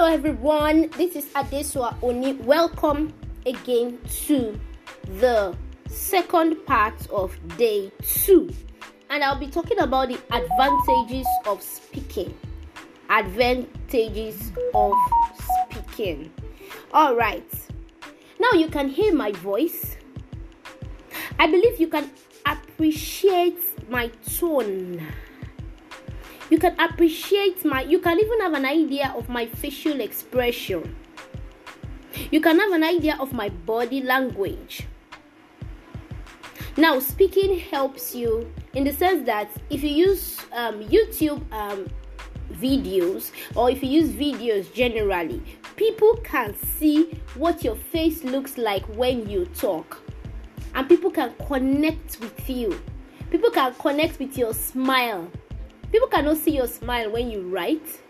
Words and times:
Hello, 0.00 0.10
everyone. 0.14 0.88
This 0.96 1.14
is 1.14 1.26
Adesua 1.34 1.94
Oni. 2.02 2.32
Welcome 2.32 3.12
again 3.44 3.98
to 4.24 4.58
the 5.20 5.54
second 5.90 6.64
part 6.64 7.06
of 7.10 7.36
day 7.58 7.92
two, 8.00 8.48
and 9.10 9.22
I'll 9.22 9.38
be 9.38 9.46
talking 9.46 9.78
about 9.78 10.08
the 10.08 10.18
advantages 10.32 11.26
of 11.44 11.60
speaking. 11.62 12.34
Advantages 13.10 14.52
of 14.72 14.94
speaking. 15.68 16.32
All 16.94 17.14
right. 17.14 17.52
Now 18.38 18.58
you 18.58 18.68
can 18.68 18.88
hear 18.88 19.14
my 19.14 19.32
voice. 19.32 19.98
I 21.38 21.46
believe 21.46 21.78
you 21.78 21.88
can 21.88 22.10
appreciate 22.46 23.60
my 23.90 24.06
tone 24.38 25.06
you 26.50 26.58
can 26.58 26.78
appreciate 26.80 27.64
my 27.64 27.82
you 27.82 28.00
can 28.00 28.18
even 28.18 28.40
have 28.40 28.54
an 28.54 28.66
idea 28.66 29.14
of 29.16 29.28
my 29.28 29.46
facial 29.46 30.00
expression. 30.00 30.96
You 32.30 32.40
can 32.40 32.58
have 32.58 32.72
an 32.72 32.82
idea 32.82 33.16
of 33.20 33.32
my 33.32 33.48
body 33.48 34.02
language. 34.02 34.86
Now 36.76 36.98
speaking 36.98 37.58
helps 37.58 38.14
you 38.14 38.52
in 38.74 38.84
the 38.84 38.92
sense 38.92 39.24
that 39.26 39.48
if 39.70 39.82
you 39.82 39.90
use 39.90 40.38
um, 40.52 40.80
youtube 40.84 41.40
um, 41.52 41.88
videos 42.52 43.30
or 43.54 43.70
if 43.70 43.82
you 43.82 43.88
use 43.88 44.10
videos 44.10 44.72
generally 44.72 45.42
people 45.76 46.16
can 46.22 46.54
see 46.78 47.18
what 47.34 47.64
your 47.64 47.74
face 47.74 48.22
looks 48.24 48.58
like 48.58 48.84
when 48.96 49.28
you 49.28 49.46
talk. 49.46 50.02
And 50.74 50.88
people 50.88 51.10
can 51.10 51.32
connect 51.48 52.20
with 52.20 52.48
you. 52.48 52.80
People 53.30 53.50
can 53.50 53.74
connect 53.74 54.18
with 54.18 54.36
your 54.36 54.52
smile 54.52 55.30
People 55.92 56.08
cannot 56.08 56.36
see 56.36 56.56
your 56.56 56.66
smile 56.66 57.10
when 57.10 57.30
you 57.30 57.42
write. 57.48 58.00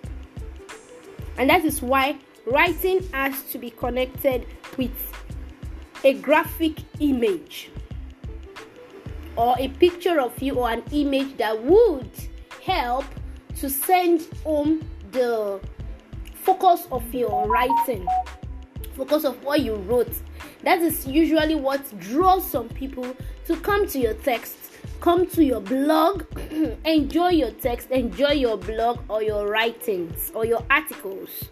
And 1.38 1.48
that 1.48 1.64
is 1.64 1.80
why 1.80 2.18
writing 2.46 3.08
has 3.12 3.42
to 3.52 3.58
be 3.58 3.70
connected 3.70 4.46
with 4.76 4.90
a 6.04 6.14
graphic 6.14 6.78
image 6.98 7.70
or 9.36 9.54
a 9.58 9.68
picture 9.68 10.20
of 10.20 10.40
you 10.42 10.54
or 10.54 10.70
an 10.70 10.82
image 10.92 11.36
that 11.38 11.62
would 11.62 12.10
help 12.62 13.04
to 13.56 13.70
send 13.70 14.26
home 14.44 14.86
the 15.12 15.60
focus 16.42 16.86
of 16.92 17.14
your 17.14 17.48
writing, 17.48 18.06
focus 18.96 19.24
of 19.24 19.42
what 19.42 19.60
you 19.60 19.76
wrote. 19.76 20.12
That 20.62 20.80
is 20.80 21.06
usually 21.06 21.54
what 21.54 21.98
draws 22.00 22.48
some 22.48 22.68
people 22.68 23.16
to 23.46 23.56
come 23.56 23.86
to 23.88 23.98
your 23.98 24.14
text 24.14 24.69
come 25.00 25.26
to 25.26 25.42
your 25.42 25.60
blog, 25.60 26.24
enjoy 26.84 27.30
your 27.30 27.50
text, 27.52 27.90
enjoy 27.90 28.32
your 28.32 28.56
blog 28.56 29.00
or 29.08 29.22
your 29.22 29.48
writings 29.48 30.30
or 30.34 30.44
your 30.44 30.64
articles. 30.70 31.48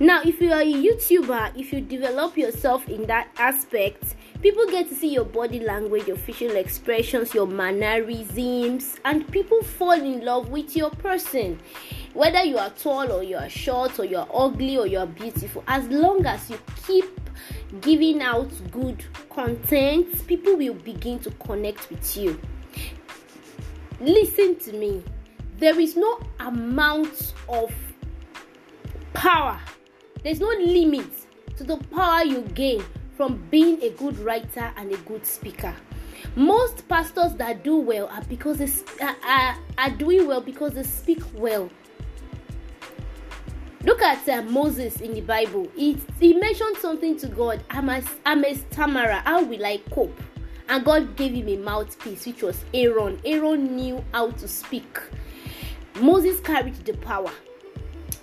Now, 0.00 0.22
if 0.22 0.40
you 0.40 0.52
are 0.52 0.60
a 0.60 0.72
YouTuber, 0.72 1.56
if 1.56 1.72
you 1.72 1.80
develop 1.80 2.36
yourself 2.36 2.88
in 2.88 3.06
that 3.06 3.28
aspect, 3.38 4.16
people 4.42 4.66
get 4.66 4.88
to 4.88 4.94
see 4.94 5.12
your 5.12 5.24
body 5.24 5.60
language, 5.60 6.06
your 6.06 6.16
facial 6.16 6.56
expressions, 6.56 7.34
your 7.34 7.46
mannerisms, 7.46 8.98
and 9.04 9.30
people 9.32 9.62
fall 9.62 9.92
in 9.92 10.24
love 10.24 10.50
with 10.50 10.76
your 10.76 10.90
person. 10.90 11.58
Whether 12.14 12.44
you 12.44 12.58
are 12.58 12.70
tall 12.70 13.10
or 13.10 13.22
you 13.22 13.36
are 13.36 13.48
short 13.48 13.98
or 13.98 14.04
you 14.04 14.18
are 14.18 14.28
ugly 14.32 14.76
or 14.76 14.86
you 14.86 14.98
are 14.98 15.06
beautiful, 15.06 15.64
as 15.66 15.86
long 15.88 16.24
as 16.26 16.50
you 16.50 16.58
keep 16.86 17.20
giving 17.80 18.22
out 18.22 18.50
good 18.70 19.04
content, 19.30 20.26
people 20.26 20.56
will 20.56 20.74
begin 20.74 21.18
to 21.20 21.30
connect 21.32 21.90
with 21.90 22.16
you. 22.16 22.40
Listen 24.00 24.56
to 24.60 24.72
me. 24.72 25.02
There 25.58 25.78
is 25.80 25.96
no 25.96 26.20
amount 26.38 27.34
of 27.48 27.74
power, 29.12 29.58
there's 30.22 30.38
no 30.38 30.48
limit 30.48 31.10
to 31.56 31.64
the 31.64 31.76
power 31.90 32.24
you 32.24 32.42
gain 32.54 32.84
from 33.18 33.42
being 33.50 33.82
a 33.82 33.90
good 33.90 34.16
writer 34.20 34.72
and 34.76 34.92
a 34.92 34.96
good 34.98 35.26
speaker. 35.26 35.74
Most 36.36 36.86
pastors 36.86 37.34
that 37.34 37.64
do 37.64 37.76
well 37.76 38.06
are 38.06 38.22
because 38.22 38.58
they 38.58 39.04
are, 39.04 39.16
are, 39.26 39.58
are 39.76 39.90
doing 39.90 40.28
well 40.28 40.40
because 40.40 40.74
they 40.74 40.84
speak 40.84 41.18
well. 41.34 41.68
Look 43.82 44.02
at 44.02 44.28
uh, 44.28 44.42
Moses 44.42 45.00
in 45.00 45.14
the 45.14 45.20
Bible. 45.20 45.66
He, 45.74 45.98
he 46.20 46.32
mentioned 46.34 46.76
something 46.76 47.16
to 47.18 47.26
God. 47.26 47.60
I'm 47.70 47.88
a, 47.88 48.02
I'm 48.24 48.44
a 48.44 48.54
stammerer. 48.54 49.20
How 49.24 49.42
will 49.42 49.66
I 49.66 49.78
cope? 49.90 50.16
And 50.68 50.84
God 50.84 51.16
gave 51.16 51.32
him 51.32 51.48
a 51.48 51.56
mouthpiece, 51.56 52.24
which 52.24 52.42
was 52.42 52.64
Aaron. 52.72 53.20
Aaron 53.24 53.74
knew 53.74 54.04
how 54.12 54.30
to 54.30 54.46
speak. 54.46 54.96
Moses 56.00 56.38
carried 56.38 56.76
the 56.84 56.96
power. 56.98 57.32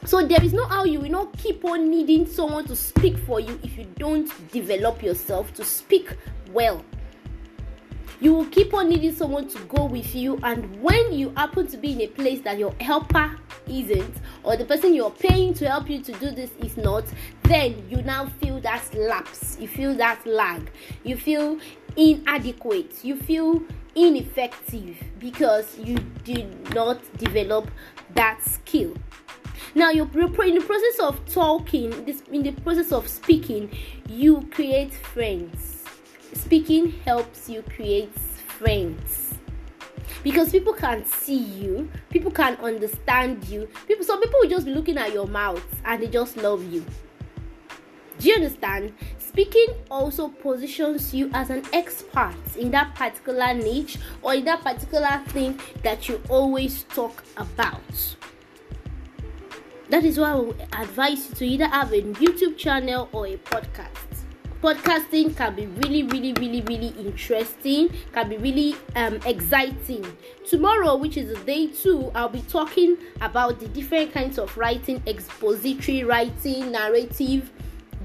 So 0.06 0.24
there 0.24 0.44
is 0.44 0.54
no 0.54 0.66
how 0.68 0.84
you 0.84 1.00
will 1.00 1.10
not 1.10 1.36
keep 1.36 1.66
on 1.66 1.90
needing 1.90 2.28
someone 2.28 2.66
to 2.66 2.76
speak 2.76 3.18
for 3.18 3.40
you 3.40 3.60
if 3.64 3.76
you 3.76 3.86
don't 3.98 4.30
develop 4.52 5.02
yourself 5.02 5.52
to 5.56 5.66
speak 5.66 6.16
well. 6.52 6.86
You 8.22 8.34
will 8.34 8.46
keep 8.46 8.76
on 8.76 8.90
needing 8.90 9.16
someone 9.16 9.48
to 9.50 9.60
go 9.64 9.86
with 9.86 10.14
you 10.14 10.40
and 10.44 10.80
when 10.80 11.12
you 11.12 11.30
happen 11.36 11.66
to 11.68 11.78
be 11.78 11.94
in 11.94 12.02
a 12.02 12.08
place 12.08 12.40
that 12.42 12.60
your 12.60 12.76
helper 12.80 13.36
isn't 13.68 14.16
or 14.44 14.56
the 14.56 14.66
person 14.66 14.94
you're 14.94 15.10
paying 15.10 15.56
to 15.56 15.68
help 15.68 15.90
you 15.90 16.00
to 16.04 16.12
do 16.14 16.30
this 16.30 16.52
is 16.64 16.78
not 16.78 17.04
then 17.44 17.84
you 17.90 17.98
now 18.04 18.28
feel 18.40 18.62
that 18.62 18.84
lapse. 18.94 19.58
You 19.60 19.68
feel 19.68 19.96
that 19.96 20.24
lag. 20.28 20.70
You 21.04 21.18
feel 21.18 21.58
inadequate. 21.98 23.04
You 23.04 23.16
feel 23.16 23.64
ineffective 23.96 24.98
because 25.18 25.80
you 25.80 25.98
did 26.24 26.76
not 26.76 27.00
develop 27.18 27.72
that 28.14 28.44
skill 28.44 28.94
now 29.74 29.90
you're 29.90 30.08
in 30.16 30.56
the 30.56 30.62
process 30.66 31.00
of 31.00 31.26
talking 31.32 32.06
this 32.06 32.22
in 32.32 32.44
the 32.44 32.52
process 32.52 32.92
of 32.92 33.08
speaking 33.08 33.70
you 34.08 34.48
create 34.52 34.94
friends. 34.94 35.84
Speaking 36.34 36.92
helps 37.06 37.50
you 37.50 37.62
create 37.64 38.14
friends. 38.60 39.34
Because 40.24 40.52
people 40.52 40.74
can 40.74 41.06
see 41.06 41.38
you 41.38 41.90
people 42.10 42.32
can 42.32 42.56
understand 42.58 43.48
you 43.48 43.68
people 43.88 44.04
some 44.06 44.22
people 44.22 44.40
will 44.40 44.50
just 44.50 44.66
be 44.66 44.74
looking 44.74 44.98
at 44.98 45.14
your 45.14 45.28
mouth 45.28 45.64
and 45.86 46.02
they 46.02 46.08
just 46.08 46.38
love 46.38 46.64
you. 46.72 46.86
Do 48.20 48.30
you 48.30 48.36
understand? 48.36 48.94
Speaking 49.18 49.68
also 49.92 50.30
positions 50.30 51.14
you 51.14 51.30
as 51.34 51.50
an 51.50 51.64
expert 51.74 52.36
in 52.58 52.72
that 52.72 52.96
particular 52.96 53.54
niche 53.54 53.98
or 54.22 54.34
in 54.34 54.46
that 54.46 54.62
particular 54.62 55.22
thing 55.28 55.60
that 55.84 56.08
you 56.08 56.22
always 56.30 56.84
talk 56.84 57.24
about 57.36 58.16
that 59.96 60.04
is 60.04 60.20
why 60.20 60.32
i 60.32 60.36
would 60.36 60.62
advise 60.74 61.30
you 61.30 61.36
to 61.36 61.46
either 61.46 61.68
have 61.68 61.94
a 61.94 62.02
youtube 62.02 62.58
channel 62.58 63.08
or 63.14 63.28
a 63.28 63.38
podcast. 63.38 63.90
Podcasting 64.62 65.38
can 65.38 65.56
be 65.56 65.68
really 65.68 66.04
really 66.04 66.34
really 66.34 66.60
really 66.64 66.94
interesting 67.00 67.90
can 68.12 68.28
be 68.28 68.38
really 68.38 68.76
um, 68.98 69.20
exciting. 69.26 70.06
Tomorrow 70.50 70.98
which 70.98 71.16
is 71.16 71.38
day 71.46 71.68
two 71.68 72.12
i'll 72.14 72.28
be 72.28 72.42
talking 72.42 72.98
about 73.22 73.62
the 73.62 73.70
different 73.70 74.12
kinds 74.12 74.38
of 74.38 74.58
writing 74.58 75.02
expository 75.08 76.04
writing 76.04 76.74
narrative 76.74 77.50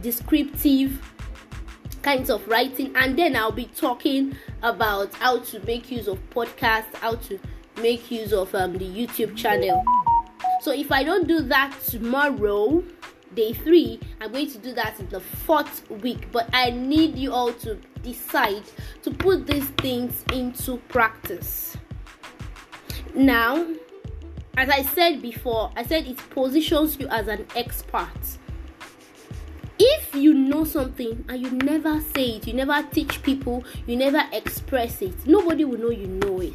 descriptive 0.00 1.02
kinds 2.02 2.30
of 2.30 2.46
writing 2.46 2.94
and 2.94 3.18
then 3.18 3.34
i'll 3.34 3.50
be 3.50 3.68
talking 3.76 4.36
about 4.62 5.12
how 5.14 5.40
to 5.40 5.58
make 5.66 5.90
use 5.90 6.06
of 6.06 6.18
podcasts 6.30 6.94
how 7.00 7.16
to 7.16 7.36
make 7.82 8.10
use 8.12 8.32
of 8.32 8.54
um, 8.54 8.78
the 8.78 8.86
youtube 8.86 9.36
channel 9.36 9.82
so 10.60 10.72
if 10.72 10.92
i 10.92 11.02
don't 11.02 11.26
do 11.26 11.40
that 11.40 11.74
tomorrow 11.86 12.82
day 13.34 13.52
three 13.52 14.00
i'm 14.20 14.32
going 14.32 14.50
to 14.50 14.58
do 14.58 14.72
that 14.74 14.98
in 15.00 15.08
the 15.08 15.20
fourth 15.20 15.88
week. 15.90 16.30
But 16.32 16.48
i 16.52 16.70
need 16.70 17.16
you 17.16 17.32
all 17.32 17.52
to 17.54 17.76
decide 18.02 18.64
to 19.02 19.10
put 19.10 19.46
these 19.46 19.66
things 19.82 20.24
into 20.32 20.78
practice. 20.88 21.76
Now 23.14 23.66
as 24.56 24.68
i 24.68 24.82
said 24.82 25.22
before 25.22 25.70
i 25.76 25.82
said 25.84 26.06
it 26.06 26.18
positions 26.30 26.98
you 26.98 27.08
as 27.08 27.28
an 27.28 27.46
expert. 27.54 28.08
If 29.82 30.14
you 30.14 30.34
know 30.34 30.64
something 30.64 31.24
and 31.28 31.40
you 31.40 31.50
never 31.52 32.00
say 32.00 32.36
it 32.36 32.46
you 32.46 32.52
never 32.52 32.82
teach 32.90 33.22
people 33.22 33.64
you 33.86 33.96
never 33.96 34.22
express 34.32 35.00
it 35.02 35.26
nobody 35.26 35.64
will 35.64 35.78
know 35.78 35.90
you 35.90 36.06
know 36.06 36.40
it. 36.40 36.54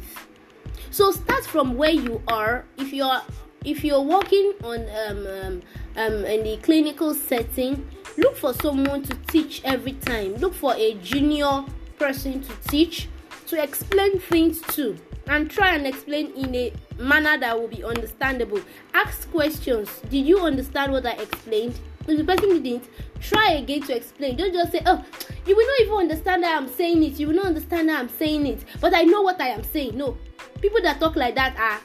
So 0.90 1.10
start 1.10 1.44
from 1.44 1.74
where 1.74 1.90
you 1.90 2.22
are. 2.28 2.64
If 2.78 2.92
you're 2.92 3.20
if 3.66 3.82
you're 3.84 4.00
working 4.00 4.54
on 4.62 4.88
um, 5.08 5.26
um, 5.26 5.62
um, 5.96 6.24
in 6.24 6.44
the 6.44 6.56
clinical 6.62 7.12
setting, 7.12 7.86
look 8.16 8.36
for 8.36 8.54
someone 8.54 9.02
to 9.02 9.14
teach 9.26 9.60
every 9.64 9.92
time. 9.92 10.36
Look 10.36 10.54
for 10.54 10.74
a 10.76 10.94
junior 10.94 11.64
person 11.98 12.40
to 12.42 12.52
teach, 12.68 13.08
to 13.48 13.60
explain 13.60 14.20
things 14.20 14.60
to, 14.76 14.96
and 15.26 15.50
try 15.50 15.74
and 15.74 15.84
explain 15.84 16.30
in 16.34 16.54
a 16.54 16.72
manner 16.98 17.36
that 17.38 17.58
will 17.58 17.66
be 17.66 17.82
understandable. 17.82 18.60
Ask 18.94 19.28
questions. 19.32 19.90
Did 20.10 20.26
you 20.26 20.38
understand 20.38 20.92
what 20.92 21.04
I 21.04 21.12
explained? 21.14 21.78
If 22.06 22.18
the 22.18 22.24
person 22.24 22.62
didn't, 22.62 22.88
try 23.20 23.54
again 23.54 23.82
to 23.82 23.96
explain. 23.96 24.36
Don't 24.36 24.52
just 24.52 24.70
say, 24.70 24.80
Oh, 24.86 25.04
you 25.44 25.56
will 25.56 25.66
not 25.66 25.80
even 25.80 25.94
understand 25.94 26.44
that 26.44 26.56
I'm 26.56 26.68
saying 26.68 27.02
it. 27.02 27.18
You 27.18 27.28
will 27.28 27.34
not 27.34 27.46
understand 27.46 27.88
that 27.88 27.98
I'm 27.98 28.08
saying 28.10 28.46
it. 28.46 28.64
But 28.80 28.94
I 28.94 29.02
know 29.02 29.22
what 29.22 29.40
I 29.40 29.48
am 29.48 29.64
saying. 29.64 29.96
No. 29.96 30.16
People 30.60 30.80
that 30.82 31.00
talk 31.00 31.16
like 31.16 31.34
that 31.34 31.58
are 31.58 31.80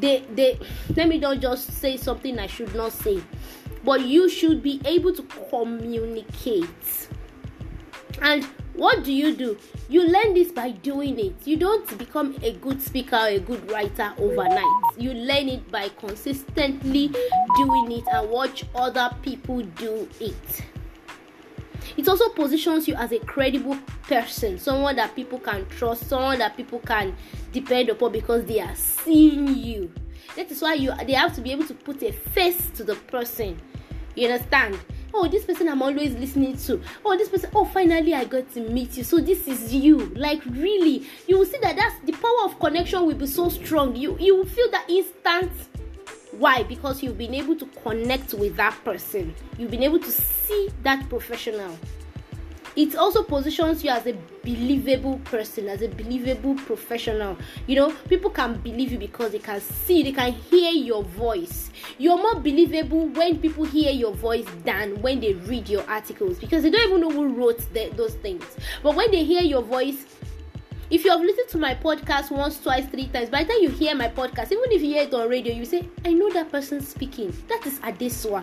they 0.00 0.24
they 0.34 0.58
let 0.96 1.08
me 1.08 1.18
not 1.18 1.40
just 1.40 1.72
say 1.72 1.96
something 1.96 2.38
i 2.38 2.46
should 2.46 2.74
not 2.74 2.92
say 2.92 3.22
but 3.84 4.06
you 4.06 4.28
should 4.28 4.62
be 4.62 4.80
able 4.84 5.12
to 5.14 5.22
communicate. 5.50 7.08
And 8.20 8.44
what 8.74 9.04
do 9.04 9.12
you 9.12 9.34
do? 9.34 9.56
You 9.88 10.06
learn 10.06 10.34
this 10.34 10.52
by 10.52 10.70
doing 10.72 11.18
it. 11.18 11.34
You 11.46 11.56
don't 11.56 11.98
become 11.98 12.36
a 12.42 12.52
good 12.52 12.82
speaker 12.82 13.16
or 13.16 13.28
a 13.28 13.38
good 13.38 13.70
writer 13.70 14.12
overnight. 14.18 14.64
You 14.98 15.14
learn 15.14 15.48
it 15.48 15.70
by 15.70 15.88
consistently 15.90 17.08
doing 17.56 17.92
it 17.92 18.04
and 18.12 18.28
watch 18.30 18.64
other 18.74 19.10
people 19.22 19.62
do 19.62 20.08
it 20.20 20.62
it 21.96 22.08
also 22.08 22.28
positions 22.30 22.86
you 22.88 22.94
as 22.94 23.12
a 23.12 23.18
credible 23.20 23.76
person 24.02 24.58
someone 24.58 24.96
that 24.96 25.14
people 25.14 25.38
can 25.38 25.66
trust 25.68 26.08
someone 26.08 26.38
that 26.38 26.56
people 26.56 26.78
can 26.80 27.16
depend 27.52 27.88
upon 27.88 28.12
because 28.12 28.44
they 28.44 28.60
are 28.60 28.74
seeing 28.74 29.48
you. 29.56 29.92
That 30.36 30.50
is 30.50 30.62
why 30.62 30.74
you 30.74 30.92
they 31.06 31.12
have 31.12 31.34
to 31.36 31.40
be 31.40 31.52
able 31.52 31.66
to 31.66 31.74
put 31.74 32.02
a 32.02 32.12
face 32.12 32.70
to 32.74 32.84
the 32.84 32.94
person. 32.94 33.60
You 34.14 34.28
understand? 34.28 34.78
Oh 35.14 35.26
this 35.26 35.44
person 35.44 35.68
i'm 35.68 35.82
always 35.82 36.14
listening 36.14 36.56
to. 36.58 36.80
Oh 37.04 37.16
this 37.16 37.28
person 37.28 37.50
oh 37.54 37.64
finally 37.64 38.14
i 38.14 38.24
got 38.24 38.50
to 38.52 38.60
meet 38.60 38.96
you. 38.96 39.04
So 39.04 39.18
this 39.18 39.48
is 39.48 39.74
you. 39.74 39.98
Like 40.14 40.44
really 40.46 41.06
you 41.26 41.38
will 41.38 41.46
see 41.46 41.58
that 41.62 41.76
that's 41.76 41.98
the 42.04 42.12
power 42.12 42.44
of 42.44 42.58
connection 42.60 43.06
will 43.06 43.14
be 43.14 43.26
so 43.26 43.48
strong. 43.48 43.96
You 43.96 44.16
you 44.20 44.36
will 44.36 44.46
feel 44.46 44.70
that 44.70 44.88
instant 44.88 45.50
why? 46.38 46.62
Because 46.62 47.02
you've 47.02 47.18
been 47.18 47.34
able 47.34 47.56
to 47.56 47.66
connect 47.82 48.32
with 48.34 48.56
that 48.56 48.78
person. 48.84 49.34
You've 49.58 49.70
been 49.70 49.82
able 49.82 49.98
to 49.98 50.10
see 50.10 50.70
that 50.84 51.08
professional. 51.08 51.76
It 52.76 52.94
also 52.94 53.24
positions 53.24 53.82
you 53.82 53.90
as 53.90 54.06
a 54.06 54.16
believable 54.44 55.18
person 55.24 55.68
as 55.68 55.82
a 55.82 55.88
believable 55.88 56.54
professional. 56.54 57.36
You 57.66 57.74
know 57.74 57.90
people 58.08 58.30
can 58.30 58.60
believe 58.60 58.92
you 58.92 58.98
because 58.98 59.32
they 59.32 59.40
can 59.40 59.60
see 59.60 60.04
they 60.04 60.12
can 60.12 60.32
hear 60.32 60.70
your 60.70 61.02
voice. 61.02 61.70
You're 61.98 62.18
more 62.18 62.36
believable 62.36 63.08
when 63.08 63.40
people 63.40 63.64
hear 63.64 63.90
your 63.90 64.12
voice 64.12 64.46
than 64.64 65.02
when 65.02 65.18
they 65.18 65.34
read 65.34 65.68
your 65.68 65.82
articles 65.90 66.38
because 66.38 66.62
they 66.62 66.70
don't 66.70 66.88
even 66.88 67.00
know 67.00 67.10
who 67.10 67.34
wrote 67.34 67.58
the, 67.74 67.90
those 67.96 68.14
things. 68.14 68.44
But 68.82 68.94
when 68.94 69.10
they 69.10 69.24
hear 69.24 69.42
your 69.42 69.62
voice 69.62 70.06
if 70.90 71.04
you 71.04 71.10
have 71.10 71.20
listened 71.20 71.48
to 71.48 71.58
my 71.58 71.74
podcast 71.74 72.30
once 72.30 72.60
twice 72.60 72.86
three 72.86 73.06
times 73.08 73.28
by 73.28 73.42
the 73.42 73.52
time 73.52 73.62
you 73.62 73.68
hear 73.68 73.94
my 73.94 74.08
podcast 74.08 74.50
even 74.52 74.64
if 74.70 74.80
you 74.80 74.88
hear 74.88 75.02
it 75.02 75.12
on 75.12 75.28
radio 75.28 75.52
you 75.52 75.64
say 75.64 75.86
i 76.04 76.12
know 76.12 76.32
that 76.32 76.50
person 76.50 76.80
speaking. 76.80 77.34
That 77.48 77.66
is 77.66 77.78
adeswa 77.80 78.42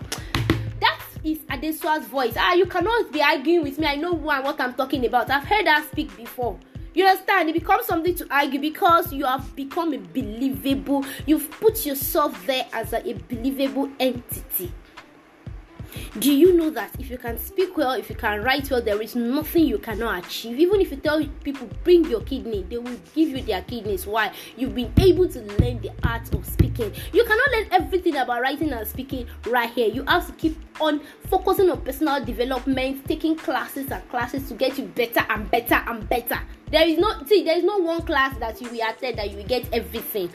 that 0.79 1.01
is 1.23 1.39
adeswa's 1.39 2.05
voice. 2.07 2.35
Ah 2.37 2.53
you 2.53 2.65
cannot 2.65 3.11
be 3.11 3.21
arguing 3.21 3.63
with 3.63 3.79
me. 3.79 3.87
I 3.87 3.95
know 3.95 4.15
who 4.15 4.29
and 4.29 4.43
what 4.43 4.59
i'm 4.61 4.73
talking 4.73 5.05
about. 5.05 5.29
I've 5.29 5.45
heard 5.45 5.67
her 5.67 5.83
speak 5.91 6.15
before. 6.15 6.59
You 6.93 7.05
understand? 7.05 7.49
It 7.49 7.53
becomes 7.53 7.85
something 7.87 8.15
to 8.15 8.27
argue 8.33 8.59
because 8.59 9.11
you 9.11 9.25
have 9.25 9.53
become 9.55 9.93
a 9.93 9.97
believable 9.97 11.03
you've 11.25 11.49
put 11.51 11.85
yourself 11.85 12.45
there 12.45 12.65
as 12.71 12.93
a, 12.93 13.07
a 13.07 13.13
believable 13.13 13.89
entity 13.99 14.71
do 16.19 16.31
you 16.31 16.53
know 16.53 16.69
that 16.69 16.91
if 16.99 17.09
you 17.09 17.17
can 17.17 17.37
speak 17.37 17.77
well 17.77 17.91
if 17.91 18.09
you 18.09 18.15
can 18.15 18.41
write 18.41 18.69
well 18.71 18.81
there 18.81 19.01
is 19.01 19.15
nothing 19.15 19.65
you 19.65 19.77
cannot 19.77 20.25
achieve? 20.25 20.59
Even 20.59 20.81
if 20.81 20.91
you 20.91 20.97
tell 20.97 21.23
people 21.43 21.69
bring 21.83 22.05
your 22.05 22.21
kidney 22.21 22.63
they 22.69 22.77
will 22.77 22.99
give 23.13 23.29
you 23.29 23.41
their 23.41 23.61
kidneys. 23.63 24.05
Why? 24.05 24.31
You've 24.57 24.75
been 24.75 24.91
able 24.97 25.27
to 25.29 25.41
learn 25.41 25.81
the 25.81 25.91
art 26.03 26.33
of 26.33 26.45
speaking. 26.45 26.93
You 27.13 27.23
cannot 27.23 27.51
learn 27.51 27.67
everything 27.71 28.15
about 28.17 28.41
writing 28.41 28.71
and 28.71 28.87
speaking 28.87 29.27
right 29.47 29.69
here. 29.69 29.87
You 29.87 30.03
have 30.05 30.27
to 30.27 30.33
keep 30.33 30.57
on 30.79 31.01
focusing 31.29 31.69
on 31.69 31.81
personal 31.81 32.23
development 32.23 33.07
taking 33.07 33.35
classes 33.35 33.91
and 33.91 34.07
classes 34.09 34.47
to 34.49 34.53
get 34.53 34.77
you 34.77 34.85
better 34.85 35.25
and 35.29 35.49
better 35.49 35.81
and 35.87 36.07
better. 36.09 36.39
There 36.71 36.87
is 36.87 36.97
no 36.97 37.23
see 37.25 37.43
there 37.43 37.57
is 37.57 37.63
no 37.63 37.77
one 37.77 38.01
class 38.01 38.37
that 38.37 38.61
you 38.61 38.69
will 38.69 38.87
attend 38.87 39.17
that 39.17 39.31
you 39.31 39.37
will 39.37 39.45
get 39.45 39.65
everything. 39.73 40.29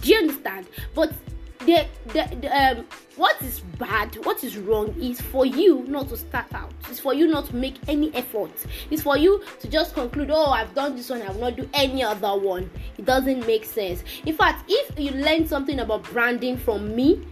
Do 0.00 0.10
you 0.10 0.18
understand? 0.18 0.66
But 0.94 1.12
the, 1.60 1.86
the, 2.08 2.36
the 2.40 2.48
um 2.48 2.86
what 3.16 3.40
is 3.42 3.60
bad 3.78 4.14
what 4.26 4.44
is 4.44 4.56
wrong 4.58 4.94
is 5.00 5.20
for 5.20 5.46
you 5.46 5.84
not 5.88 6.08
to 6.08 6.16
start 6.16 6.52
out. 6.54 6.72
It's 6.90 7.00
for 7.00 7.14
you 7.14 7.26
not 7.26 7.46
to 7.46 7.56
make 7.56 7.76
any 7.88 8.14
effort. 8.14 8.52
It's 8.90 9.02
for 9.02 9.16
you 9.16 9.42
to 9.60 9.68
just 9.68 9.94
conclude 9.94 10.30
oh 10.30 10.50
i've 10.50 10.74
done 10.74 10.96
this 10.96 11.10
one 11.10 11.22
i 11.22 11.30
will 11.30 11.40
not 11.40 11.56
do 11.56 11.68
any 11.74 12.02
other 12.02 12.36
one. 12.36 12.70
It 12.98 13.04
doesn't 13.04 13.46
make 13.46 13.64
sense. 13.64 14.04
In 14.24 14.34
fact 14.34 14.64
if 14.68 14.98
you 14.98 15.12
learn 15.12 15.46
something 15.48 15.80
about 15.80 16.04
branding 16.04 16.56
from 16.56 16.94
me 16.94 17.26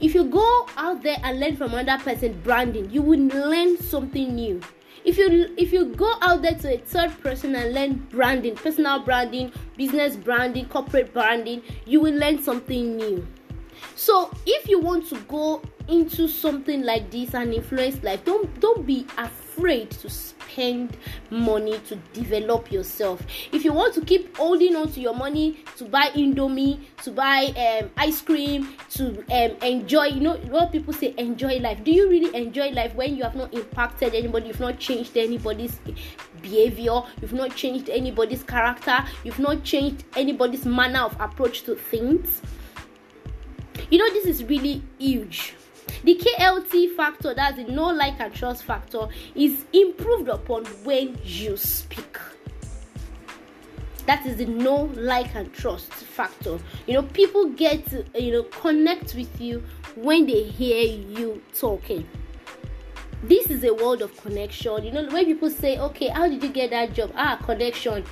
if 0.00 0.14
you 0.14 0.24
go 0.24 0.66
out 0.76 1.02
there 1.02 1.18
and 1.22 1.38
learn 1.38 1.56
from 1.56 1.74
another 1.74 2.02
person 2.02 2.40
branding 2.42 2.90
you 2.90 3.02
will 3.02 3.20
learn 3.20 3.78
something 3.78 4.34
new. 4.34 4.60
If 5.04 5.18
you 5.18 5.54
if 5.56 5.72
you 5.72 5.86
go 5.94 6.14
out 6.20 6.42
there 6.42 6.56
to 6.56 6.74
a 6.74 6.78
third 6.78 7.18
person 7.22 7.54
and 7.54 7.72
learn 7.72 7.94
branding 8.10 8.56
personal 8.56 8.98
branding 8.98 9.52
business 9.76 10.16
branding 10.16 10.66
corporate 10.66 11.14
branding 11.14 11.62
you 11.84 12.00
will 12.00 12.14
learn 12.14 12.42
something 12.42 12.96
new 12.96 13.26
so 13.94 14.30
if 14.46 14.68
you 14.68 14.78
want 14.78 15.08
to 15.08 15.18
go 15.22 15.62
into 15.88 16.26
something 16.28 16.82
like 16.82 17.10
this 17.10 17.34
and 17.34 17.54
influence 17.54 18.02
life 18.02 18.24
don't 18.24 18.60
don't 18.60 18.86
be 18.86 19.06
afraid 19.18 19.90
to 19.90 20.10
spend 20.56 20.96
money 21.30 21.78
to 21.86 21.96
develop 22.12 22.70
yourself. 22.72 23.22
If 23.52 23.64
you 23.64 23.72
want 23.72 23.94
to 23.94 24.00
keep 24.00 24.36
holding 24.36 24.76
on 24.76 24.90
to 24.92 25.00
your 25.00 25.14
money 25.14 25.58
to 25.76 25.84
buy 25.84 26.08
indomie 26.10 26.80
to 27.02 27.10
buy 27.10 27.52
um, 27.56 27.90
ice 27.96 28.20
cream 28.20 28.74
to 28.90 29.24
um, 29.30 29.56
enjoy 29.62 30.06
you 30.06 30.20
know 30.20 30.36
what 30.48 30.72
people 30.72 30.92
say 30.92 31.14
enjoy 31.18 31.58
life. 31.58 31.82
Do 31.84 31.92
you 31.92 32.08
really 32.08 32.34
enjoy 32.34 32.70
life 32.70 32.94
when 32.94 33.16
you 33.16 33.22
have 33.24 33.34
not 33.34 33.52
impacted 33.54 34.14
anybody 34.14 34.48
you've 34.48 34.60
not 34.60 34.78
changed 34.78 35.16
anybody's 35.16 35.78
behavior 36.42 37.02
you've 37.20 37.32
not 37.32 37.54
changed 37.56 37.88
anybody's 37.90 38.42
character 38.42 39.04
you've 39.24 39.38
not 39.38 39.64
changed 39.64 40.04
anybody's 40.16 40.64
manner 40.64 41.00
of 41.00 41.18
approach 41.20 41.62
to 41.62 41.74
things 41.74 42.42
you 43.90 43.98
know 43.98 44.08
this 44.10 44.26
is 44.26 44.44
really 44.44 44.82
huge. 44.98 45.54
The 46.02 46.16
klt 46.16 46.96
factor 46.96 47.34
that's 47.34 47.56
the 47.56 47.64
know 47.64 47.88
like 47.88 48.20
and 48.20 48.32
trust 48.34 48.64
factor 48.64 49.08
is 49.34 49.64
improved 49.72 50.28
upon 50.28 50.64
when 50.84 51.18
you 51.24 51.56
speak. 51.56 52.18
That 54.06 54.24
is 54.24 54.36
the 54.36 54.46
know 54.46 54.90
like 54.94 55.34
and 55.34 55.52
trust 55.52 55.92
factor. 55.92 56.58
You 56.86 56.94
know 56.94 57.02
people 57.02 57.50
get 57.50 57.86
to, 57.90 58.04
you 58.18 58.32
know 58.32 58.42
connect 58.44 59.14
with 59.14 59.40
you 59.40 59.62
when 59.94 60.26
they 60.26 60.44
hear 60.44 60.84
you 60.86 61.42
talking. 61.54 62.06
This 63.22 63.50
is 63.50 63.64
a 63.64 63.74
world 63.74 64.02
of 64.02 64.16
connection. 64.16 64.84
You 64.84 64.92
know 64.92 65.08
when 65.08 65.24
people 65.24 65.50
say 65.50 65.78
okay 65.78 66.08
how 66.08 66.28
did 66.28 66.42
you 66.42 66.50
get 66.50 66.70
that 66.70 66.92
job? 66.94 67.12
Ah 67.16 67.38
connection. 67.44 68.04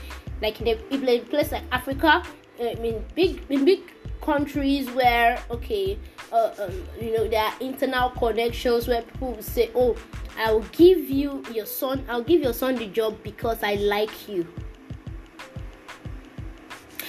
Like 0.43 0.61
in 0.61 0.69
a, 0.69 1.19
place 1.21 1.53
like 1.53 1.63
africa 1.73 2.23
i 2.61 2.75
mean 2.75 3.05
big 3.15 3.41
in 3.49 3.65
big 3.65 3.94
countries 4.25 4.91
where 4.91 5.39
okay 5.51 5.99
uh, 6.33 6.51
um, 6.59 6.73
you 7.01 7.17
know 7.17 7.29
there 7.29 7.45
are 7.45 7.55
internal 7.61 8.11
connections 8.11 8.89
where 8.89 9.03
people 9.03 9.33
will 9.33 9.43
say 9.43 9.71
oh 9.75 9.95
i'll 10.39 10.61
give 10.73 11.11
you 11.11 11.43
your 11.53 11.67
son 11.67 12.05
i'll 12.09 12.23
give 12.23 12.41
your 12.41 12.53
son 12.53 12.75
the 12.77 12.87
job 12.87 13.17
because 13.23 13.63
i 13.63 13.75
like 13.75 14.29
you 14.29 14.47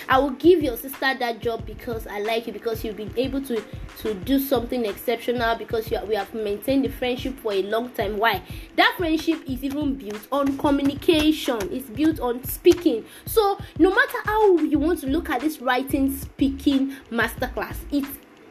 I 0.07 0.19
will 0.19 0.31
give 0.31 0.61
your 0.61 0.77
sister 0.77 1.13
that 1.19 1.39
job 1.39 1.65
because 1.65 2.07
I 2.07 2.19
like 2.19 2.47
you 2.47 2.53
because 2.53 2.83
you've 2.83 2.97
been 2.97 3.13
able 3.17 3.41
to 3.43 3.63
to 3.99 4.13
do 4.13 4.39
something 4.39 4.85
exceptional 4.85 5.55
because 5.55 5.89
you 5.89 5.99
we 6.07 6.15
have 6.15 6.33
maintained 6.33 6.85
the 6.85 6.89
friendship 6.89 7.39
for 7.39 7.53
a 7.53 7.63
long 7.63 7.89
time. 7.91 8.17
Why? 8.17 8.41
That 8.75 8.95
friendship 8.97 9.41
is 9.47 9.63
even 9.63 9.95
built 9.95 10.27
on 10.31 10.57
communication. 10.57 11.59
It's 11.71 11.89
built 11.89 12.19
on 12.19 12.43
speaking. 12.43 13.05
So 13.25 13.57
no 13.79 13.89
matter 13.89 14.17
how 14.25 14.57
you 14.57 14.79
want 14.79 14.99
to 15.01 15.07
look 15.07 15.29
at 15.29 15.41
this 15.41 15.59
writing 15.59 16.15
speaking 16.15 16.95
masterclass, 17.11 17.77
it 17.91 18.05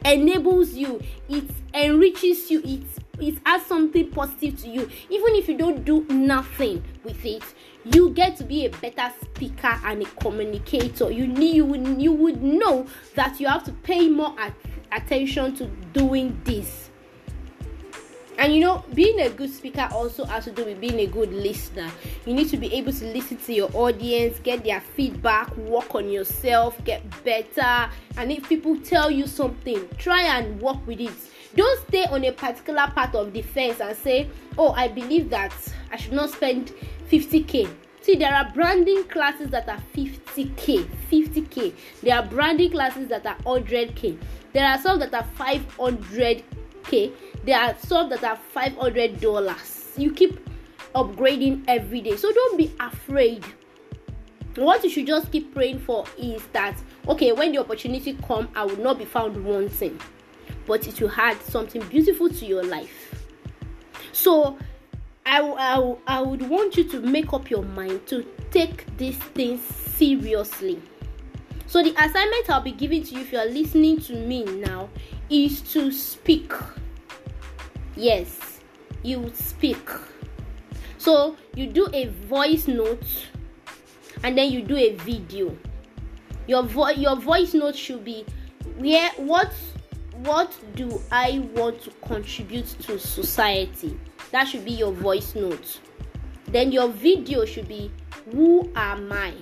enables 0.05 0.75
you. 0.75 1.01
It 1.29 1.45
enriches 1.73 2.51
you. 2.51 2.63
It 2.65 3.04
it 3.21 3.39
adds 3.47 3.67
something 3.67 4.11
positive 4.11 4.61
to 4.63 4.69
you. 4.69 4.91
Even 5.09 5.35
if 5.35 5.49
you 5.49 5.57
don't 5.57 5.85
do 5.85 6.05
nothing 6.09 6.83
with 7.05 7.25
it 7.25 7.43
you 7.85 8.11
get 8.11 8.37
to 8.37 8.45
be 8.45 8.67
a 8.67 8.71
better 8.71 9.13
speaker 9.23 9.79
and 9.85 10.03
a 10.03 10.07
communicator. 10.07 11.11
You 11.11 11.27
need 11.27 11.55
you 11.57 11.65
would, 11.67 12.01
you 12.01 12.13
would 12.13 12.43
know 12.43 12.87
that 13.15 13.39
you 13.39 13.47
have 13.47 13.65
to 13.65 13.73
pay 13.73 14.09
more 14.09 14.35
at, 14.39 14.55
attention 14.93 15.55
to 15.57 15.67
doing 15.93 16.41
this. 16.45 16.91
And 18.37 18.53
you 18.53 18.61
know 18.61 18.85
being 18.95 19.21
a 19.21 19.31
good 19.31 19.51
speaker 19.51 19.89
also 19.93 20.25
has 20.25 20.45
to 20.45 20.51
do 20.51 20.65
with 20.65 20.81
being 20.81 20.99
a 20.99 21.07
good 21.07 21.33
listener. 21.33 21.91
You 22.27 22.35
need 22.35 22.49
to 22.49 22.57
be 22.57 22.73
able 22.75 22.93
to 22.93 23.05
listen 23.13 23.37
to 23.37 23.53
your 23.53 23.71
audience 23.75 24.41
get 24.41 24.65
their 24.65 24.81
feedback 24.81 25.57
work 25.57 25.95
on 25.95 26.09
yourself 26.09 26.83
get 26.85 27.03
better. 27.23 27.89
And 28.17 28.33
if 28.33 28.49
people 28.49 28.77
tell 28.81 29.09
you 29.09 29.29
something 29.29 29.89
try 29.99 30.23
and 30.23 30.61
work 30.61 30.85
with 30.85 31.01
it 31.01 31.13
don't 31.55 31.89
stay 31.89 32.05
on 32.07 32.25
a 32.25 32.33
particular 32.33 32.87
part 32.95 33.15
of 33.15 33.33
the 33.33 33.43
fence 33.43 33.81
and 33.81 33.97
say 33.97 34.29
oh 34.59 34.73
i 34.73 34.89
believe 34.89 35.31
that 35.31 35.55
i 35.91 35.97
should 35.97 36.13
not 36.13 36.31
spend 36.31 36.73
50k 37.11 37.69
see 38.01 38.17
there 38.17 38.35
are 38.35 38.51
branding 38.53 39.05
classes 39.05 39.49
that 39.51 39.69
are 39.69 39.83
50k 39.95 40.87
50k 41.11 41.73
there 42.03 42.17
are 42.17 42.27
branding 42.27 42.71
classes 42.71 43.09
that 43.09 43.25
are 43.27 43.37
100k 43.39 44.19
there 44.53 44.67
are 44.67 44.79
some 44.79 44.99
that 44.99 45.13
are 45.15 45.27
500k 45.39 47.13
there 47.45 47.61
are 47.61 47.77
some 47.79 48.09
that 48.09 48.25
are 48.25 48.37
500 48.37 49.21
dollars. 49.21 49.93
You 49.97 50.13
keep 50.13 50.41
upgrading 50.95 51.65
every 51.69 52.01
day. 52.01 52.17
So 52.17 52.33
don't 52.33 52.57
be 52.57 52.73
afraid. 52.81 53.45
What 54.57 54.83
you 54.85 54.91
should 54.91 55.07
just 55.07 55.31
keep 55.31 55.53
praying 55.53 55.81
for 55.81 56.05
is 56.17 56.43
that 56.53 56.77
okay 57.09 57.33
when 57.33 57.51
the 57.53 57.59
opportunity 57.59 58.17
come 58.27 58.49
i 58.55 58.65
will 58.65 58.79
not 58.79 58.99
be 58.99 59.05
found 59.05 59.45
wanting 59.45 59.99
but 60.67 60.87
it 60.87 61.01
will 61.01 61.11
add 61.13 61.41
something 61.43 61.83
beautiful 61.89 62.29
to 62.29 62.47
your 62.47 62.65
life. 62.65 63.25
So 64.13 64.59
I, 65.27 65.41
I, 65.41 65.97
I 66.07 66.21
would 66.21 66.49
want 66.49 66.77
you 66.77 66.85
to 66.85 67.01
make 67.01 67.33
up 67.33 67.51
your 67.51 67.63
mind 67.63 68.07
to 68.09 68.27
take 68.51 68.97
these 68.97 69.17
things 69.17 69.63
seriously. 69.63 70.81
So 71.67 71.83
the 71.83 71.91
assignment 71.91 72.51
i'll 72.51 72.61
be 72.61 72.73
giving 72.73 73.03
to 73.03 73.15
you 73.15 73.21
if 73.23 73.33
you 73.33 73.39
are 73.39 73.47
listening 73.47 74.01
to 74.03 74.15
me 74.15 74.45
now 74.45 74.89
is 75.31 75.61
to 75.73 75.91
speak. 75.91 76.53
Yes 77.97 78.55
you 79.05 79.31
speak. 79.35 79.89
So 80.99 81.37
you 81.55 81.69
do 81.69 81.89
a 81.93 82.07
voice 82.27 82.67
note 82.67 83.07
and 84.25 84.37
then 84.37 84.51
you 84.51 84.63
do 84.63 84.77
a 84.77 84.95
video. 84.97 85.57
Your 86.47 86.63
voice 86.63 86.97
your 86.99 87.17
voice 87.17 87.55
note 87.55 87.77
should 87.77 88.05
be 88.05 88.25
where 88.79 89.11
what 89.17 89.53
what 90.23 90.53
do 90.75 91.01
i 91.11 91.39
want 91.55 91.83
to 91.83 91.91
contribute 92.07 92.67
to 92.83 92.99
society? 92.99 93.99
That 94.31 94.45
should 94.45 94.65
be 94.65 94.73
your 94.73 94.93
voice 94.93 95.35
note. 95.35 95.81
Then 96.47 96.73
your 96.73 96.89
video 96.89 97.45
should 97.45 97.69
be 97.69 97.91
who 98.33 98.71
am 98.75 99.13
i? 99.13 99.35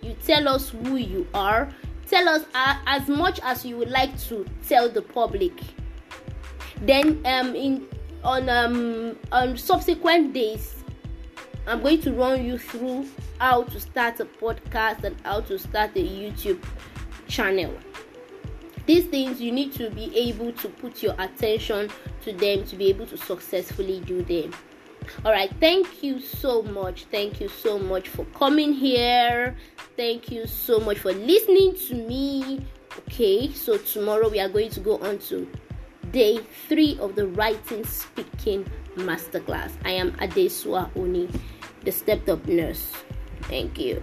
You 0.00 0.14
tell 0.24 0.48
us 0.48 0.70
who 0.70 0.96
you 0.96 1.26
are. 1.34 1.70
Tell 2.06 2.28
us 2.28 2.44
uh, 2.54 2.78
as 2.86 3.08
much 3.08 3.40
as 3.42 3.64
you 3.64 3.76
would 3.78 3.90
like 3.90 4.18
to 4.28 4.46
tell 4.68 4.88
the 4.88 5.02
public. 5.02 5.52
Then 6.80 7.20
um 7.24 7.54
in 7.54 7.86
on 8.24 8.48
um 8.48 9.16
on 9.32 9.56
subsequent 9.56 10.32
days 10.32 10.82
i'm 11.66 11.82
going 11.82 12.00
to 12.00 12.12
run 12.12 12.44
you 12.44 12.56
through 12.56 13.06
how 13.38 13.62
to 13.64 13.78
start 13.78 14.18
a 14.20 14.24
podcast 14.24 15.04
and 15.04 15.14
how 15.24 15.40
to 15.40 15.58
start 15.58 15.90
a 15.96 16.00
youtube 16.00 16.62
channel 17.28 17.72
these 18.86 19.06
things 19.06 19.40
you 19.40 19.52
need 19.52 19.72
to 19.72 19.90
be 19.90 20.16
able 20.16 20.52
to 20.52 20.68
put 20.68 21.02
your 21.02 21.14
attention 21.18 21.90
to 22.22 22.32
them 22.32 22.64
to 22.64 22.76
be 22.76 22.88
able 22.88 23.06
to 23.06 23.16
successfully 23.16 24.00
do 24.00 24.22
them. 24.22 24.52
All 25.24 25.32
right 25.32 25.52
thank 25.60 26.02
you 26.02 26.20
so 26.20 26.62
much. 26.62 27.04
Thank 27.10 27.40
you 27.40 27.48
so 27.48 27.78
much 27.78 28.08
for 28.08 28.24
coming 28.36 28.72
here. 28.72 29.56
Thank 29.96 30.30
you 30.30 30.46
so 30.46 30.80
much 30.80 30.98
for 30.98 31.12
listening 31.12 31.76
to 31.88 31.94
me. 31.94 32.66
Okay 32.98 33.52
so 33.52 33.76
tomorrow 33.76 34.28
we 34.28 34.40
are 34.40 34.48
going 34.48 34.70
to 34.70 34.80
go 34.80 34.98
on 34.98 35.18
to 35.30 35.50
day 36.10 36.38
three 36.68 36.98
of 37.00 37.16
the 37.16 37.26
writing 37.28 37.84
speaking 37.84 38.66
masterclass. 38.96 39.72
I 39.84 39.92
am 39.92 40.12
adesua 40.12 40.90
oni 40.96 41.28
the 41.84 41.92
stepped 41.92 42.28
up 42.28 42.46
nurse. 42.46 42.92
Thank 43.42 43.78
you 43.78 44.02